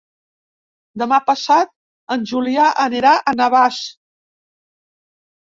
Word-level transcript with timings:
Demà 1.01 1.19
passat 1.27 1.73
en 2.15 2.25
Julià 2.33 2.65
anirà 2.87 3.13
a 3.19 3.35
Navàs. 3.43 3.79